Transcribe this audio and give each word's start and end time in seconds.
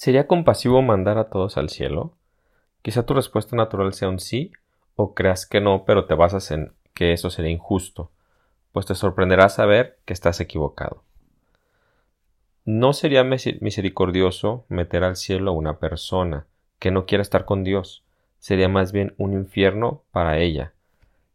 ¿Sería 0.00 0.26
compasivo 0.26 0.80
mandar 0.80 1.18
a 1.18 1.28
todos 1.28 1.58
al 1.58 1.68
cielo? 1.68 2.14
Quizá 2.80 3.04
tu 3.04 3.12
respuesta 3.12 3.54
natural 3.54 3.92
sea 3.92 4.08
un 4.08 4.18
sí, 4.18 4.50
o 4.96 5.12
creas 5.12 5.44
que 5.44 5.60
no, 5.60 5.84
pero 5.84 6.06
te 6.06 6.14
basas 6.14 6.50
en 6.52 6.72
que 6.94 7.12
eso 7.12 7.28
sería 7.28 7.50
injusto, 7.50 8.10
pues 8.72 8.86
te 8.86 8.94
sorprenderá 8.94 9.50
saber 9.50 9.98
que 10.06 10.14
estás 10.14 10.40
equivocado. 10.40 11.04
No 12.64 12.94
sería 12.94 13.24
misericordioso 13.24 14.64
meter 14.70 15.04
al 15.04 15.16
cielo 15.16 15.50
a 15.50 15.54
una 15.54 15.78
persona 15.78 16.46
que 16.78 16.90
no 16.90 17.04
quiera 17.04 17.20
estar 17.20 17.44
con 17.44 17.62
Dios, 17.62 18.02
sería 18.38 18.70
más 18.70 18.92
bien 18.92 19.12
un 19.18 19.34
infierno 19.34 20.02
para 20.12 20.38
ella. 20.38 20.72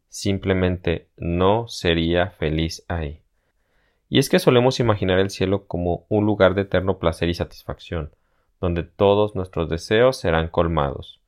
Simplemente 0.09 1.07
no 1.17 1.67
sería 1.67 2.31
feliz 2.31 2.83
ahí. 2.87 3.21
Y 4.09 4.17
es 4.17 4.27
que 4.27 4.39
solemos 4.39 4.79
imaginar 4.79 5.19
el 5.19 5.29
cielo 5.29 5.67
como 5.67 6.07
un 6.09 6.25
lugar 6.25 6.55
de 6.55 6.63
eterno 6.63 6.97
placer 6.97 7.29
y 7.29 7.35
satisfacción, 7.35 8.09
donde 8.65 8.81
todos 8.81 9.35
nuestros 9.35 9.69
deseos 9.69 10.17
serán 10.17 10.47
colmados. 10.47 11.19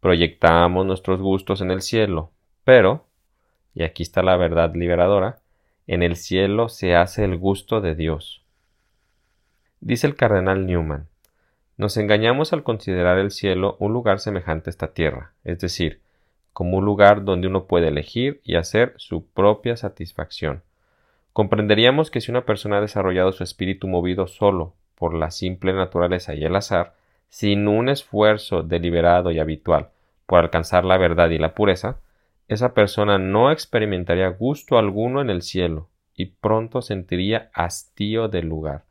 Proyectamos 0.00 0.84
nuestros 0.84 1.20
gustos 1.20 1.60
en 1.60 1.70
el 1.70 1.82
cielo, 1.82 2.32
pero, 2.64 3.06
y 3.76 3.84
aquí 3.84 4.02
está 4.02 4.22
la 4.24 4.36
verdad 4.36 4.74
liberadora, 4.74 5.38
en 5.86 6.02
el 6.02 6.16
cielo 6.16 6.68
se 6.68 6.96
hace 6.96 7.22
el 7.22 7.36
gusto 7.36 7.80
de 7.80 7.94
Dios. 7.94 8.42
Dice 9.78 10.08
el 10.08 10.16
cardenal 10.16 10.66
Newman, 10.66 11.06
nos 11.76 11.96
engañamos 11.96 12.52
al 12.52 12.64
considerar 12.64 13.18
el 13.18 13.30
cielo 13.30 13.76
un 13.78 13.92
lugar 13.92 14.18
semejante 14.18 14.68
a 14.68 14.72
esta 14.72 14.92
tierra, 14.92 15.32
es 15.44 15.60
decir, 15.60 16.00
como 16.52 16.78
un 16.78 16.84
lugar 16.84 17.22
donde 17.24 17.46
uno 17.46 17.66
puede 17.66 17.86
elegir 17.86 18.40
y 18.42 18.56
hacer 18.56 18.94
su 18.96 19.26
propia 19.26 19.76
satisfacción. 19.76 20.64
Comprenderíamos 21.32 22.10
que 22.10 22.20
si 22.20 22.32
una 22.32 22.44
persona 22.44 22.78
ha 22.78 22.80
desarrollado 22.80 23.30
su 23.30 23.44
espíritu 23.44 23.86
movido 23.86 24.26
solo 24.26 24.74
por 25.00 25.14
la 25.14 25.30
simple 25.30 25.72
naturaleza 25.72 26.34
y 26.34 26.44
el 26.44 26.54
azar, 26.54 26.92
sin 27.30 27.66
un 27.66 27.88
esfuerzo 27.88 28.62
deliberado 28.62 29.30
y 29.30 29.38
habitual 29.38 29.88
por 30.26 30.38
alcanzar 30.38 30.84
la 30.84 30.98
verdad 30.98 31.30
y 31.30 31.38
la 31.38 31.54
pureza, 31.54 31.96
esa 32.46 32.74
persona 32.74 33.18
no 33.18 33.50
experimentaría 33.50 34.28
gusto 34.28 34.78
alguno 34.78 35.20
en 35.22 35.30
el 35.30 35.42
cielo 35.42 35.88
y 36.14 36.26
pronto 36.26 36.82
sentiría 36.82 37.50
hastío 37.54 38.28
del 38.28 38.46
lugar, 38.46 38.84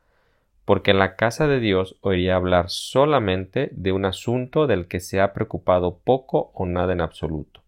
porque 0.66 0.92
en 0.92 1.00
la 1.00 1.16
casa 1.16 1.48
de 1.48 1.60
Dios 1.60 1.96
oiría 2.02 2.36
hablar 2.36 2.70
solamente 2.70 3.70
de 3.72 3.92
un 3.94 4.04
asunto 4.04 4.68
del 4.68 4.88
que 4.88 5.00
se 5.00 5.22
ha 5.22 5.32
preocupado 5.32 6.00
poco 6.04 6.52
o 6.56 6.66
nada 6.66 6.92
en 6.92 7.02
absoluto, 7.02 7.62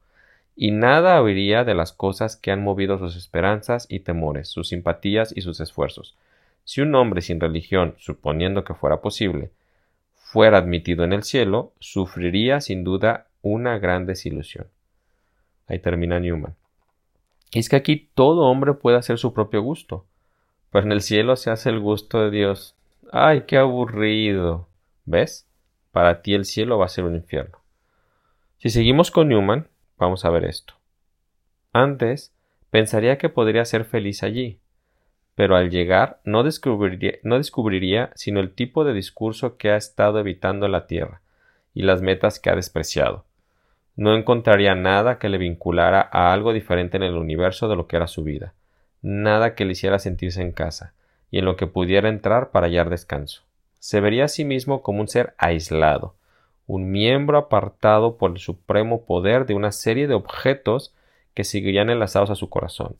y 0.53 0.72
nada 0.72 1.22
oiría 1.22 1.64
de 1.64 1.76
las 1.76 1.94
cosas 1.94 2.36
que 2.36 2.52
han 2.52 2.61
movido 2.64 2.98
sus 2.98 3.16
esperanzas 3.16 3.86
y 3.89 4.02
temores, 4.02 4.50
sus 4.50 4.67
simpatías 4.67 5.31
y 5.33 5.44
sus 5.44 5.61
esfuerzos, 5.61 6.17
si 6.64 6.81
un 6.81 6.94
hombre 6.95 7.22
sin 7.22 7.40
religión, 7.40 7.95
suponiendo 7.98 8.64
que 8.64 8.73
fuera 8.73 9.02
posible, 9.02 9.52
fuera 10.16 10.59
admitido 10.59 11.04
en 11.04 11.14
el 11.14 11.23
cielo, 11.23 11.73
sufriría 11.80 12.62
sin 12.62 12.84
duda 12.84 13.28
una 13.42 13.80
gran 13.80 14.06
desilusión. 14.06 14.67
Ahí 15.67 15.80
termina 15.80 16.20
Newman. 16.20 16.56
Es 17.52 17.67
que 17.67 17.76
aquí 17.76 18.09
todo 18.14 18.45
hombre 18.45 18.73
puede 18.73 18.98
hacer 18.98 19.17
su 19.17 19.34
propio 19.34 19.62
gusto, 19.62 20.06
pero 20.70 20.86
en 20.86 20.94
el 20.94 21.02
cielo 21.02 21.36
se 21.36 21.52
hace 21.52 21.70
el 21.70 21.80
gusto 21.80 22.22
de 22.22 22.32
Dios. 22.32 22.76
¡Ay, 23.12 23.42
qué 23.45 23.58
aburrido! 23.58 24.70
¿Ves? 25.04 25.48
Para 25.92 26.22
ti 26.22 26.34
el 26.34 26.45
cielo 26.45 26.78
va 26.78 26.86
a 26.86 26.89
ser 26.89 27.04
un 27.04 27.16
infierno. 27.16 27.58
Si 28.58 28.70
seguimos 28.70 29.12
con 29.12 29.28
Newman, 29.28 29.67
vamos 29.98 30.23
a 30.23 30.30
ver 30.30 30.45
esto. 30.45 30.76
Antes, 31.73 32.34
pensaría 32.70 33.17
que 33.17 33.28
podría 33.28 33.66
ser 33.66 33.84
feliz 33.84 34.23
allí, 34.23 34.61
pero 35.36 35.55
al 35.55 35.69
llegar 35.69 36.19
no 36.23 36.43
descubriría, 36.43 37.14
no 37.23 37.37
descubriría 37.37 38.11
sino 38.15 38.39
el 38.39 38.53
tipo 38.53 38.83
de 38.83 38.93
discurso 38.93 39.58
que 39.58 39.71
ha 39.71 39.77
estado 39.77 40.19
evitando 40.19 40.67
la 40.67 40.87
tierra 40.87 41.21
y 41.73 41.83
las 41.83 42.02
metas 42.02 42.39
que 42.39 42.49
ha 42.49 42.55
despreciado. 42.55 43.25
No 43.95 44.15
encontraría 44.15 44.75
nada 44.75 45.20
que 45.20 45.30
le 45.30 45.37
vinculara 45.37 46.09
a 46.11 46.33
algo 46.33 46.53
diferente 46.53 46.97
en 46.97 47.03
el 47.03 47.15
universo 47.15 47.67
de 47.67 47.75
lo 47.75 47.87
que 47.87 47.97
era 47.97 48.08
su 48.08 48.23
vida, 48.23 48.53
nada 49.02 49.55
que 49.55 49.65
le 49.65 49.73
hiciera 49.73 49.99
sentirse 49.99 50.41
en 50.41 50.52
casa, 50.52 50.93
y 51.30 51.39
en 51.39 51.45
lo 51.45 51.55
que 51.55 51.67
pudiera 51.67 52.09
entrar 52.09 52.52
para 52.52 52.67
hallar 52.67 52.89
descanso. 52.89 53.43
Se 53.80 53.99
vería 53.99 54.25
a 54.25 54.27
sí 54.27 54.45
mismo 54.45 54.81
como 54.81 55.02
un 55.02 55.08
ser 55.08 55.33
aislado, 55.37 56.15
un 56.67 56.91
miembro 56.91 57.37
apartado 57.37 58.17
por 58.17 58.31
el 58.31 58.37
supremo 58.37 59.05
poder 59.05 59.45
de 59.45 59.55
una 59.55 59.71
serie 59.71 60.08
de 60.08 60.14
objetos 60.14 60.93
que 61.33 61.43
seguirían 61.43 61.89
enlazados 61.89 62.30
a 62.30 62.36
su 62.36 62.49
corazón, 62.49 62.95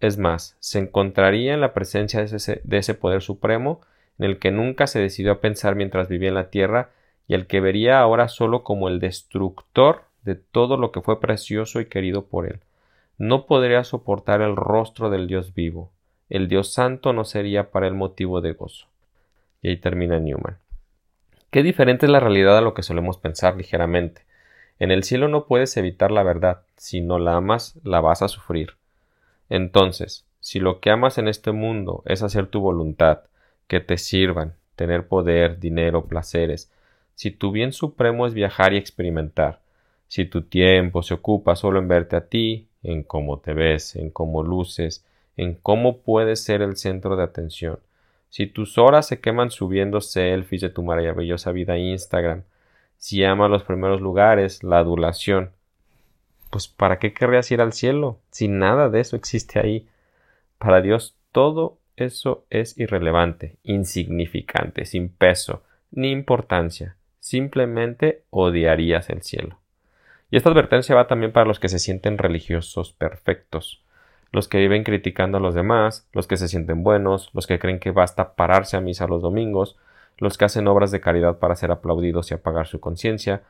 es 0.00 0.18
más, 0.18 0.56
se 0.60 0.78
encontraría 0.78 1.54
en 1.54 1.60
la 1.60 1.74
presencia 1.74 2.20
de 2.20 2.36
ese, 2.36 2.60
de 2.64 2.78
ese 2.78 2.94
poder 2.94 3.22
supremo 3.22 3.80
en 4.18 4.26
el 4.26 4.38
que 4.38 4.50
nunca 4.50 4.86
se 4.86 5.00
decidió 5.00 5.32
a 5.32 5.40
pensar 5.40 5.76
mientras 5.76 6.08
vivía 6.08 6.28
en 6.28 6.34
la 6.34 6.50
tierra 6.50 6.90
y 7.26 7.34
al 7.34 7.46
que 7.46 7.60
vería 7.60 8.00
ahora 8.00 8.28
solo 8.28 8.64
como 8.64 8.88
el 8.88 8.98
destructor 9.00 10.02
de 10.22 10.34
todo 10.34 10.76
lo 10.76 10.92
que 10.92 11.00
fue 11.00 11.20
precioso 11.20 11.80
y 11.80 11.86
querido 11.86 12.26
por 12.26 12.46
él. 12.46 12.60
No 13.18 13.46
podría 13.46 13.84
soportar 13.84 14.42
el 14.42 14.56
rostro 14.56 15.10
del 15.10 15.26
Dios 15.26 15.54
vivo. 15.54 15.90
El 16.28 16.48
Dios 16.48 16.72
santo 16.72 17.12
no 17.12 17.24
sería 17.24 17.70
para 17.70 17.86
él 17.86 17.94
motivo 17.94 18.40
de 18.40 18.52
gozo. 18.52 18.86
Y 19.62 19.68
ahí 19.68 19.76
termina 19.76 20.18
Newman. 20.18 20.58
Qué 21.50 21.62
diferente 21.62 22.06
es 22.06 22.12
la 22.12 22.20
realidad 22.20 22.56
a 22.56 22.62
lo 22.62 22.74
que 22.74 22.82
solemos 22.82 23.18
pensar 23.18 23.56
ligeramente. 23.56 24.22
En 24.78 24.90
el 24.90 25.02
cielo 25.02 25.28
no 25.28 25.46
puedes 25.46 25.76
evitar 25.76 26.10
la 26.10 26.22
verdad. 26.22 26.62
Si 26.76 27.00
no 27.00 27.18
la 27.18 27.36
amas, 27.36 27.78
la 27.84 28.00
vas 28.00 28.22
a 28.22 28.28
sufrir. 28.28 28.79
Entonces, 29.50 30.24
si 30.40 30.60
lo 30.60 30.80
que 30.80 30.90
amas 30.90 31.18
en 31.18 31.28
este 31.28 31.52
mundo 31.52 32.02
es 32.06 32.22
hacer 32.22 32.46
tu 32.46 32.60
voluntad, 32.60 33.24
que 33.66 33.80
te 33.80 33.98
sirvan, 33.98 34.54
tener 34.76 35.06
poder, 35.06 35.60
dinero, 35.60 36.06
placeres, 36.06 36.72
si 37.14 37.30
tu 37.30 37.52
bien 37.52 37.72
supremo 37.72 38.26
es 38.26 38.32
viajar 38.32 38.72
y 38.72 38.78
experimentar, 38.78 39.60
si 40.08 40.24
tu 40.24 40.42
tiempo 40.42 41.02
se 41.02 41.14
ocupa 41.14 41.54
solo 41.56 41.78
en 41.78 41.88
verte 41.88 42.16
a 42.16 42.26
ti, 42.26 42.68
en 42.82 43.02
cómo 43.02 43.40
te 43.40 43.52
ves, 43.52 43.94
en 43.96 44.10
cómo 44.10 44.42
luces, 44.42 45.04
en 45.36 45.54
cómo 45.54 45.98
puedes 45.98 46.42
ser 46.42 46.62
el 46.62 46.76
centro 46.76 47.16
de 47.16 47.24
atención, 47.24 47.78
si 48.30 48.46
tus 48.46 48.78
horas 48.78 49.08
se 49.08 49.20
queman 49.20 49.50
subiendo 49.50 50.00
selfies 50.00 50.62
de 50.62 50.70
tu 50.70 50.82
maravillosa 50.82 51.50
vida 51.52 51.76
Instagram, 51.76 52.44
si 52.96 53.24
amas 53.24 53.50
los 53.50 53.64
primeros 53.64 54.00
lugares, 54.00 54.62
la 54.62 54.78
adulación, 54.78 55.50
pues 56.50 56.68
¿para 56.68 56.98
qué 56.98 57.14
querrías 57.14 57.50
ir 57.50 57.60
al 57.60 57.72
cielo 57.72 58.18
si 58.30 58.48
nada 58.48 58.88
de 58.88 59.00
eso 59.00 59.16
existe 59.16 59.60
ahí? 59.60 59.88
Para 60.58 60.82
Dios 60.82 61.16
todo 61.32 61.78
eso 61.96 62.44
es 62.50 62.78
irrelevante, 62.78 63.56
insignificante, 63.62 64.84
sin 64.84 65.08
peso, 65.08 65.62
ni 65.90 66.10
importancia. 66.10 66.96
Simplemente 67.20 68.24
odiarías 68.30 69.10
el 69.10 69.22
cielo. 69.22 69.58
Y 70.30 70.36
esta 70.36 70.48
advertencia 70.50 70.94
va 70.94 71.06
también 71.06 71.32
para 71.32 71.46
los 71.46 71.60
que 71.60 71.68
se 71.68 71.78
sienten 71.78 72.16
religiosos 72.16 72.92
perfectos, 72.92 73.82
los 74.32 74.48
que 74.48 74.58
viven 74.58 74.84
criticando 74.84 75.38
a 75.38 75.40
los 75.40 75.54
demás, 75.54 76.08
los 76.12 76.26
que 76.26 76.36
se 76.36 76.48
sienten 76.48 76.82
buenos, 76.82 77.30
los 77.34 77.46
que 77.46 77.58
creen 77.58 77.80
que 77.80 77.90
basta 77.90 78.34
pararse 78.34 78.76
a 78.76 78.80
misa 78.80 79.06
los 79.06 79.22
domingos, 79.22 79.76
los 80.18 80.38
que 80.38 80.44
hacen 80.44 80.68
obras 80.68 80.90
de 80.90 81.00
caridad 81.00 81.38
para 81.38 81.56
ser 81.56 81.70
aplaudidos 81.72 82.30
y 82.30 82.34
apagar 82.34 82.66
su 82.66 82.80
conciencia, 82.80 83.42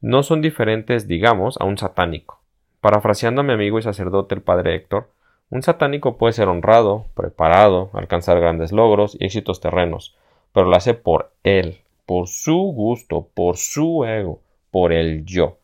no 0.00 0.22
son 0.22 0.42
diferentes, 0.42 1.08
digamos, 1.08 1.56
a 1.60 1.64
un 1.64 1.78
satánico. 1.78 2.40
Parafraseando 2.80 3.40
a 3.40 3.44
mi 3.44 3.52
amigo 3.52 3.78
y 3.78 3.82
sacerdote 3.82 4.34
el 4.34 4.42
padre 4.42 4.74
Héctor, 4.74 5.08
un 5.50 5.62
satánico 5.62 6.16
puede 6.16 6.32
ser 6.32 6.48
honrado, 6.48 7.06
preparado, 7.14 7.90
alcanzar 7.92 8.40
grandes 8.40 8.72
logros 8.72 9.16
y 9.18 9.24
éxitos 9.24 9.60
terrenos, 9.60 10.16
pero 10.52 10.66
lo 10.66 10.76
hace 10.76 10.94
por 10.94 11.30
él, 11.44 11.78
por 12.04 12.28
su 12.28 12.56
gusto, 12.56 13.28
por 13.34 13.56
su 13.56 14.04
ego, 14.04 14.40
por 14.70 14.92
el 14.92 15.24
yo. 15.24 15.58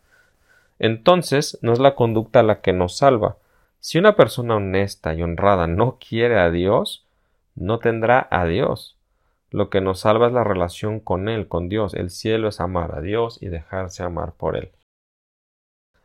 Entonces, 0.79 1.57
no 1.61 1.73
es 1.73 1.79
la 1.79 1.95
conducta 1.95 2.43
la 2.43 2.61
que 2.61 2.73
nos 2.73 2.97
salva. 2.97 3.37
Si 3.79 3.97
una 3.97 4.15
persona 4.15 4.55
honesta 4.55 5.13
y 5.13 5.21
honrada 5.21 5.67
no 5.67 5.97
quiere 5.99 6.39
a 6.39 6.49
Dios, 6.49 7.05
no 7.55 7.79
tendrá 7.79 8.27
a 8.31 8.45
Dios. 8.45 8.97
Lo 9.53 9.69
que 9.69 9.81
nos 9.81 9.99
salva 9.99 10.25
es 10.25 10.33
la 10.33 10.43
relación 10.43 10.99
con 10.99 11.29
Él, 11.29 11.47
con 11.47 11.69
Dios. 11.69 11.93
El 11.93 12.09
cielo 12.09 12.47
es 12.47 12.59
amar 12.59 12.95
a 12.95 13.01
Dios 13.01 13.37
y 13.39 13.49
dejarse 13.49 14.01
amar 14.01 14.33
por 14.33 14.57
Él. 14.57 14.71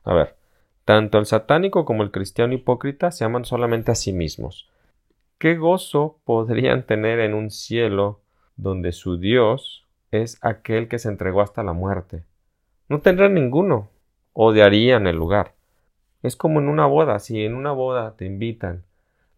A 0.04 0.12
ver, 0.12 0.36
tanto 0.84 1.16
el 1.16 1.24
satánico 1.24 1.86
como 1.86 2.02
el 2.02 2.10
cristiano 2.10 2.52
hipócrita 2.52 3.10
se 3.10 3.24
aman 3.24 3.46
solamente 3.46 3.90
a 3.90 3.94
sí 3.94 4.12
mismos. 4.12 4.68
¿Qué 5.38 5.56
gozo 5.56 6.20
podrían 6.24 6.84
tener 6.84 7.20
en 7.20 7.32
un 7.32 7.50
cielo 7.50 8.20
donde 8.56 8.92
su 8.92 9.16
Dios 9.16 9.86
es 10.10 10.38
aquel 10.42 10.86
que 10.86 10.98
se 10.98 11.08
entregó 11.08 11.40
hasta 11.40 11.62
la 11.62 11.72
muerte? 11.72 12.24
No 12.90 13.00
tendrán 13.00 13.32
ninguno. 13.32 13.88
Odiarían 14.34 15.06
el 15.06 15.16
lugar. 15.16 15.54
Es 16.22 16.36
como 16.36 16.60
en 16.60 16.68
una 16.68 16.84
boda. 16.84 17.18
Si 17.18 17.42
en 17.42 17.54
una 17.54 17.72
boda 17.72 18.14
te 18.14 18.26
invitan, 18.26 18.84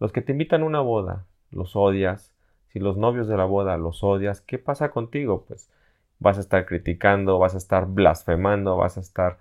los 0.01 0.11
que 0.11 0.21
te 0.21 0.33
invitan 0.33 0.63
a 0.63 0.65
una 0.65 0.81
boda, 0.81 1.27
los 1.49 1.77
odias, 1.77 2.33
si 2.71 2.79
los 2.79 2.97
novios 2.97 3.27
de 3.27 3.37
la 3.37 3.45
boda 3.45 3.77
los 3.77 4.03
odias, 4.03 4.41
¿qué 4.41 4.57
pasa 4.57 4.91
contigo? 4.91 5.43
Pues 5.47 5.69
vas 6.19 6.37
a 6.37 6.41
estar 6.41 6.65
criticando, 6.65 7.37
vas 7.39 7.55
a 7.55 7.57
estar 7.57 7.87
blasfemando, 7.87 8.77
vas 8.77 8.97
a 8.97 9.01
estar 9.01 9.39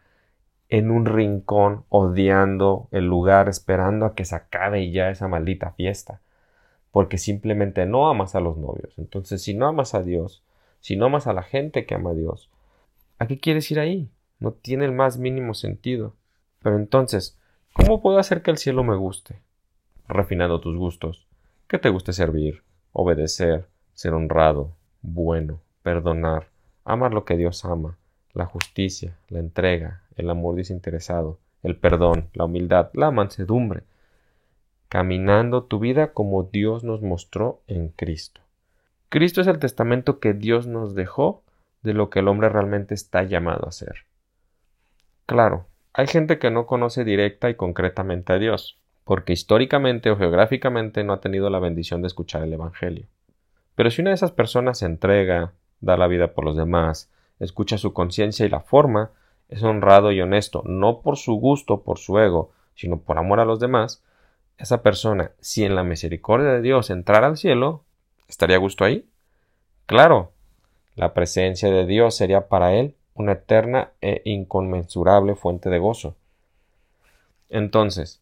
en 0.68 0.90
un 0.90 1.04
rincón 1.04 1.84
odiando 1.88 2.88
el 2.90 3.06
lugar, 3.06 3.48
esperando 3.48 4.06
a 4.06 4.14
que 4.14 4.24
se 4.24 4.34
acabe 4.34 4.90
ya 4.90 5.10
esa 5.10 5.28
maldita 5.28 5.72
fiesta, 5.72 6.20
porque 6.90 7.18
simplemente 7.18 7.86
no 7.86 8.08
amas 8.08 8.34
a 8.34 8.40
los 8.40 8.56
novios. 8.56 8.94
Entonces, 8.98 9.42
si 9.42 9.54
no 9.54 9.66
amas 9.66 9.94
a 9.94 10.02
Dios, 10.02 10.42
si 10.80 10.96
no 10.96 11.06
amas 11.06 11.26
a 11.26 11.32
la 11.32 11.42
gente 11.42 11.86
que 11.86 11.94
ama 11.94 12.10
a 12.10 12.14
Dios? 12.14 12.50
¿A 13.18 13.26
qué 13.26 13.38
quieres 13.38 13.70
ir 13.70 13.78
ahí? 13.78 14.10
No 14.38 14.52
tiene 14.52 14.86
el 14.86 14.92
más 14.92 15.18
mínimo 15.18 15.54
sentido. 15.54 16.14
Pero 16.62 16.76
entonces, 16.76 17.38
¿cómo 17.74 18.00
puedo 18.00 18.18
hacer 18.18 18.42
que 18.42 18.50
el 18.50 18.58
cielo 18.58 18.82
me 18.82 18.96
guste? 18.96 19.40
Refinando 20.08 20.60
tus 20.60 20.76
gustos. 20.76 21.26
Que 21.68 21.78
te 21.78 21.90
guste 21.90 22.12
servir, 22.12 22.62
obedecer, 22.92 23.66
ser 23.94 24.14
honrado, 24.14 24.72
bueno, 25.02 25.60
perdonar, 25.82 26.48
amar 26.84 27.14
lo 27.14 27.24
que 27.24 27.36
Dios 27.36 27.64
ama, 27.64 27.98
la 28.32 28.46
justicia, 28.46 29.16
la 29.28 29.38
entrega, 29.38 30.02
el 30.16 30.30
amor 30.30 30.56
desinteresado, 30.56 31.38
el 31.62 31.76
perdón, 31.76 32.30
la 32.34 32.44
humildad, 32.44 32.90
la 32.94 33.10
mansedumbre, 33.10 33.82
caminando 34.88 35.64
tu 35.64 35.78
vida 35.78 36.12
como 36.12 36.42
Dios 36.42 36.84
nos 36.84 37.02
mostró 37.02 37.62
en 37.66 37.88
Cristo. 37.90 38.40
Cristo 39.08 39.40
es 39.40 39.46
el 39.46 39.58
testamento 39.58 40.18
que 40.18 40.32
Dios 40.32 40.66
nos 40.66 40.94
dejó 40.94 41.42
de 41.82 41.94
lo 41.94 42.10
que 42.10 42.20
el 42.20 42.28
hombre 42.28 42.48
realmente 42.48 42.94
está 42.94 43.22
llamado 43.22 43.66
a 43.66 43.72
ser. 43.72 44.06
Claro, 45.26 45.66
hay 45.92 46.06
gente 46.06 46.38
que 46.38 46.50
no 46.50 46.66
conoce 46.66 47.04
directa 47.04 47.50
y 47.50 47.54
concretamente 47.54 48.32
a 48.32 48.38
Dios, 48.38 48.79
porque 49.10 49.32
históricamente 49.32 50.08
o 50.12 50.16
geográficamente 50.16 51.02
no 51.02 51.12
ha 51.12 51.20
tenido 51.20 51.50
la 51.50 51.58
bendición 51.58 52.00
de 52.00 52.06
escuchar 52.06 52.44
el 52.44 52.52
Evangelio. 52.52 53.06
Pero 53.74 53.90
si 53.90 54.02
una 54.02 54.10
de 54.10 54.14
esas 54.14 54.30
personas 54.30 54.78
se 54.78 54.86
entrega, 54.86 55.52
da 55.80 55.96
la 55.96 56.06
vida 56.06 56.32
por 56.32 56.44
los 56.44 56.56
demás, 56.56 57.10
escucha 57.40 57.76
su 57.76 57.92
conciencia 57.92 58.46
y 58.46 58.48
la 58.48 58.60
forma, 58.60 59.10
es 59.48 59.64
honrado 59.64 60.12
y 60.12 60.20
honesto, 60.20 60.62
no 60.64 61.00
por 61.00 61.16
su 61.16 61.34
gusto, 61.34 61.82
por 61.82 61.98
su 61.98 62.20
ego, 62.20 62.52
sino 62.76 63.00
por 63.00 63.18
amor 63.18 63.40
a 63.40 63.44
los 63.44 63.58
demás, 63.58 64.00
esa 64.58 64.80
persona, 64.80 65.32
si 65.40 65.64
en 65.64 65.74
la 65.74 65.82
misericordia 65.82 66.52
de 66.52 66.62
Dios 66.62 66.88
entrara 66.88 67.26
al 67.26 67.36
cielo, 67.36 67.82
¿estaría 68.28 68.58
a 68.58 68.60
gusto 68.60 68.84
ahí? 68.84 69.08
Claro, 69.86 70.30
la 70.94 71.14
presencia 71.14 71.68
de 71.68 71.84
Dios 71.84 72.14
sería 72.14 72.46
para 72.46 72.74
él 72.74 72.94
una 73.14 73.32
eterna 73.32 73.90
e 74.00 74.22
inconmensurable 74.24 75.34
fuente 75.34 75.68
de 75.68 75.80
gozo. 75.80 76.14
Entonces, 77.48 78.20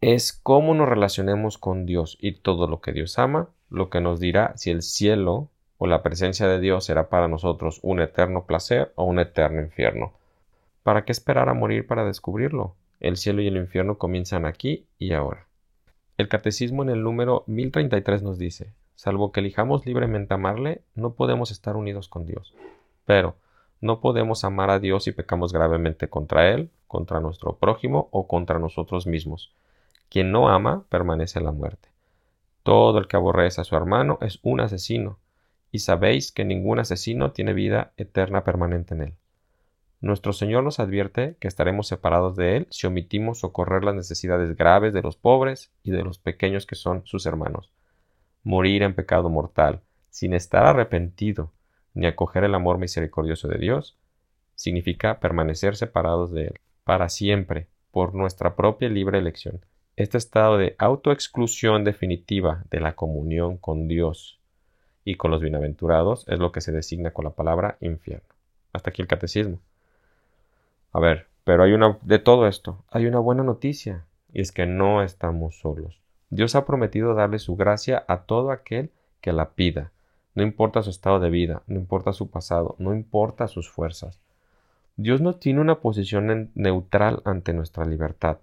es 0.00 0.32
cómo 0.32 0.74
nos 0.74 0.88
relacionemos 0.88 1.58
con 1.58 1.84
Dios 1.84 2.18
y 2.20 2.32
todo 2.32 2.68
lo 2.68 2.80
que 2.80 2.92
Dios 2.92 3.18
ama, 3.18 3.48
lo 3.68 3.90
que 3.90 4.00
nos 4.00 4.20
dirá 4.20 4.56
si 4.56 4.70
el 4.70 4.82
cielo 4.82 5.48
o 5.76 5.86
la 5.86 6.02
presencia 6.02 6.46
de 6.46 6.60
Dios 6.60 6.84
será 6.84 7.08
para 7.08 7.26
nosotros 7.26 7.80
un 7.82 8.00
eterno 8.00 8.44
placer 8.44 8.92
o 8.94 9.04
un 9.04 9.18
eterno 9.18 9.60
infierno. 9.60 10.12
¿Para 10.84 11.04
qué 11.04 11.12
esperar 11.12 11.48
a 11.48 11.54
morir 11.54 11.86
para 11.86 12.04
descubrirlo? 12.04 12.76
El 13.00 13.16
cielo 13.16 13.42
y 13.42 13.48
el 13.48 13.56
infierno 13.56 13.98
comienzan 13.98 14.46
aquí 14.46 14.86
y 14.98 15.12
ahora. 15.12 15.46
El 16.16 16.28
catecismo 16.28 16.82
en 16.82 16.90
el 16.90 17.02
número 17.02 17.44
1033 17.46 18.22
nos 18.22 18.38
dice, 18.38 18.72
salvo 18.94 19.30
que 19.32 19.40
elijamos 19.40 19.84
libremente 19.84 20.34
amarle, 20.34 20.82
no 20.94 21.14
podemos 21.14 21.50
estar 21.50 21.76
unidos 21.76 22.08
con 22.08 22.24
Dios. 22.24 22.54
Pero, 23.04 23.36
no 23.80 24.00
podemos 24.00 24.44
amar 24.44 24.70
a 24.70 24.80
Dios 24.80 25.04
si 25.04 25.12
pecamos 25.12 25.52
gravemente 25.52 26.08
contra 26.08 26.50
Él, 26.50 26.70
contra 26.88 27.20
nuestro 27.20 27.56
prójimo 27.56 28.08
o 28.10 28.26
contra 28.26 28.58
nosotros 28.58 29.06
mismos. 29.06 29.52
Quien 30.08 30.32
no 30.32 30.48
ama 30.48 30.84
permanece 30.88 31.38
en 31.38 31.44
la 31.44 31.52
muerte. 31.52 31.88
Todo 32.62 32.98
el 32.98 33.08
que 33.08 33.16
aborrece 33.16 33.60
a 33.60 33.64
su 33.64 33.76
hermano 33.76 34.18
es 34.20 34.40
un 34.42 34.60
asesino, 34.60 35.18
y 35.70 35.80
sabéis 35.80 36.32
que 36.32 36.44
ningún 36.44 36.78
asesino 36.78 37.32
tiene 37.32 37.52
vida 37.52 37.92
eterna 37.96 38.44
permanente 38.44 38.94
en 38.94 39.02
él. 39.02 39.14
Nuestro 40.00 40.32
Señor 40.32 40.62
nos 40.62 40.78
advierte 40.78 41.36
que 41.40 41.48
estaremos 41.48 41.88
separados 41.88 42.36
de 42.36 42.56
Él 42.56 42.66
si 42.70 42.86
omitimos 42.86 43.40
socorrer 43.40 43.82
las 43.82 43.96
necesidades 43.96 44.56
graves 44.56 44.94
de 44.94 45.02
los 45.02 45.16
pobres 45.16 45.72
y 45.82 45.90
de 45.90 46.04
los 46.04 46.18
pequeños 46.18 46.66
que 46.66 46.76
son 46.76 47.04
sus 47.04 47.26
hermanos. 47.26 47.72
Morir 48.44 48.84
en 48.84 48.94
pecado 48.94 49.28
mortal, 49.28 49.80
sin 50.08 50.34
estar 50.34 50.64
arrepentido 50.66 51.52
ni 51.94 52.06
acoger 52.06 52.44
el 52.44 52.54
amor 52.54 52.78
misericordioso 52.78 53.48
de 53.48 53.58
Dios, 53.58 53.98
significa 54.54 55.18
permanecer 55.18 55.74
separados 55.74 56.30
de 56.30 56.44
Él 56.44 56.60
para 56.84 57.08
siempre, 57.08 57.66
por 57.90 58.14
nuestra 58.14 58.54
propia 58.54 58.88
libre 58.88 59.18
elección. 59.18 59.60
Este 59.98 60.16
estado 60.16 60.58
de 60.58 60.76
autoexclusión 60.78 61.82
definitiva 61.82 62.62
de 62.70 62.78
la 62.78 62.94
comunión 62.94 63.56
con 63.56 63.88
Dios 63.88 64.38
y 65.04 65.16
con 65.16 65.32
los 65.32 65.40
bienaventurados 65.40 66.24
es 66.28 66.38
lo 66.38 66.52
que 66.52 66.60
se 66.60 66.70
designa 66.70 67.10
con 67.10 67.24
la 67.24 67.32
palabra 67.32 67.78
infierno. 67.80 68.28
Hasta 68.72 68.90
aquí 68.90 69.02
el 69.02 69.08
catecismo. 69.08 69.58
A 70.92 71.00
ver, 71.00 71.26
pero 71.42 71.64
hay 71.64 71.72
una 71.72 71.98
de 72.02 72.20
todo 72.20 72.46
esto, 72.46 72.84
hay 72.92 73.06
una 73.06 73.18
buena 73.18 73.42
noticia, 73.42 74.04
y 74.32 74.40
es 74.40 74.52
que 74.52 74.66
no 74.66 75.02
estamos 75.02 75.58
solos. 75.58 76.00
Dios 76.30 76.54
ha 76.54 76.64
prometido 76.64 77.14
darle 77.14 77.40
su 77.40 77.56
gracia 77.56 78.04
a 78.06 78.18
todo 78.18 78.52
aquel 78.52 78.92
que 79.20 79.32
la 79.32 79.50
pida. 79.50 79.90
No 80.36 80.44
importa 80.44 80.84
su 80.84 80.90
estado 80.90 81.18
de 81.18 81.30
vida, 81.30 81.64
no 81.66 81.74
importa 81.74 82.12
su 82.12 82.30
pasado, 82.30 82.76
no 82.78 82.94
importa 82.94 83.48
sus 83.48 83.68
fuerzas. 83.68 84.20
Dios 84.94 85.20
no 85.20 85.34
tiene 85.34 85.60
una 85.60 85.80
posición 85.80 86.52
neutral 86.54 87.20
ante 87.24 87.52
nuestra 87.52 87.84
libertad, 87.84 88.38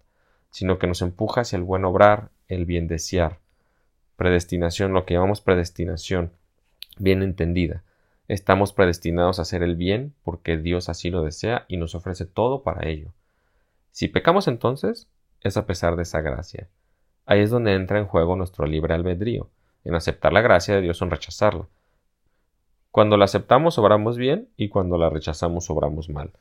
sino 0.55 0.79
que 0.79 0.87
nos 0.87 1.01
empuja 1.01 1.41
hacia 1.41 1.57
el 1.57 1.63
buen 1.63 1.83
obrar, 1.83 2.29
el 2.47 2.63
bien 2.63 2.87
desear. 2.87 3.39
Predestinación, 4.15 4.93
lo 4.93 5.05
que 5.05 5.15
llamamos 5.15 5.41
predestinación, 5.41 6.31
bien 6.97 7.23
entendida. 7.23 7.83
Estamos 8.29 8.71
predestinados 8.71 9.37
a 9.37 9.41
hacer 9.41 9.63
el 9.63 9.75
bien 9.75 10.13
porque 10.23 10.55
Dios 10.55 10.87
así 10.87 11.09
lo 11.09 11.23
desea 11.23 11.65
y 11.67 11.75
nos 11.75 11.93
ofrece 11.93 12.25
todo 12.25 12.63
para 12.63 12.87
ello. 12.87 13.11
Si 13.91 14.07
pecamos 14.07 14.47
entonces, 14.47 15.09
es 15.41 15.57
a 15.57 15.65
pesar 15.65 15.97
de 15.97 16.03
esa 16.03 16.21
gracia. 16.21 16.69
Ahí 17.25 17.41
es 17.41 17.49
donde 17.49 17.73
entra 17.73 17.99
en 17.99 18.05
juego 18.05 18.37
nuestro 18.37 18.65
libre 18.65 18.93
albedrío, 18.93 19.49
en 19.83 19.93
aceptar 19.93 20.31
la 20.31 20.39
gracia 20.39 20.73
de 20.73 20.79
Dios 20.79 21.01
o 21.01 21.03
en 21.03 21.11
rechazarla. 21.11 21.67
Cuando 22.91 23.17
la 23.17 23.25
aceptamos 23.25 23.77
obramos 23.77 24.17
bien 24.17 24.47
y 24.55 24.69
cuando 24.69 24.97
la 24.97 25.09
rechazamos 25.09 25.69
obramos 25.69 26.07
mal. 26.07 26.31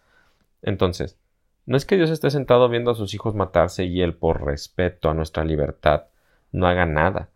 Entonces, 0.62 1.19
no 1.66 1.76
es 1.76 1.87
que 1.87 1.96
Dios 1.96 2.11
esté 2.11 2.31
sentado 2.31 2.69
viendo 2.69 2.90
a 2.90 2.94
sus 2.94 3.14
hijos 3.14 3.34
matarse 3.34 3.84
y 3.84 4.02
él, 4.02 4.14
por 4.14 4.44
respeto 4.44 5.08
a 5.08 5.14
nuestra 5.14 5.44
libertad, 5.44 6.05
no 6.52 6.66
haga 6.66 6.84
nada. 6.84 7.28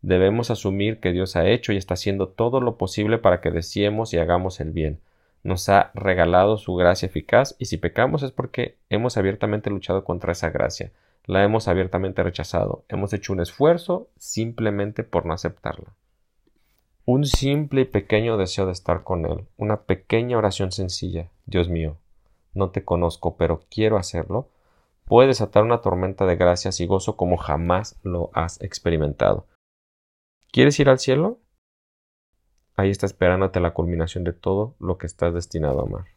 Debemos 0.00 0.50
asumir 0.50 1.00
que 1.00 1.12
Dios 1.12 1.36
ha 1.36 1.46
hecho 1.48 1.72
y 1.72 1.76
está 1.76 1.94
haciendo 1.94 2.28
todo 2.28 2.60
lo 2.60 2.76
posible 2.76 3.18
para 3.18 3.40
que 3.40 3.50
deseemos 3.50 4.12
y 4.12 4.18
hagamos 4.18 4.60
el 4.60 4.70
bien. 4.70 5.00
Nos 5.42 5.68
ha 5.68 5.90
regalado 5.94 6.56
su 6.56 6.74
gracia 6.74 7.06
eficaz 7.06 7.56
y 7.58 7.66
si 7.66 7.76
pecamos 7.76 8.22
es 8.22 8.30
porque 8.30 8.76
hemos 8.88 9.18
abiertamente 9.18 9.68
luchado 9.68 10.04
contra 10.04 10.32
esa 10.32 10.50
gracia, 10.50 10.90
la 11.26 11.42
hemos 11.42 11.68
abiertamente 11.68 12.22
rechazado, 12.22 12.84
hemos 12.88 13.12
hecho 13.12 13.32
un 13.32 13.40
esfuerzo 13.40 14.08
simplemente 14.18 15.04
por 15.04 15.26
no 15.26 15.34
aceptarla. 15.34 15.94
Un 17.06 17.26
simple 17.26 17.82
y 17.82 17.84
pequeño 17.84 18.38
deseo 18.38 18.64
de 18.64 18.72
estar 18.72 19.04
con 19.04 19.26
Él, 19.26 19.44
una 19.58 19.82
pequeña 19.82 20.38
oración 20.38 20.72
sencilla, 20.72 21.28
Dios 21.44 21.68
mío, 21.68 21.98
no 22.54 22.70
te 22.70 22.84
conozco, 22.84 23.36
pero 23.36 23.60
quiero 23.70 23.96
hacerlo, 23.96 24.50
puede 25.04 25.28
desatar 25.28 25.64
una 25.64 25.80
tormenta 25.80 26.26
de 26.26 26.36
gracias 26.36 26.80
y 26.80 26.86
gozo 26.86 27.16
como 27.16 27.36
jamás 27.36 27.98
lo 28.02 28.30
has 28.32 28.60
experimentado. 28.62 29.46
¿Quieres 30.50 30.78
ir 30.80 30.88
al 30.88 30.98
cielo? 30.98 31.40
Ahí 32.76 32.90
está 32.90 33.06
esperándote 33.06 33.60
la 33.60 33.74
culminación 33.74 34.24
de 34.24 34.32
todo 34.32 34.74
lo 34.78 34.98
que 34.98 35.06
estás 35.06 35.34
destinado 35.34 35.80
a 35.80 35.82
amar. 35.84 36.13